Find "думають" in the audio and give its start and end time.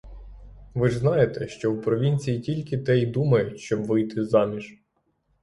3.05-3.59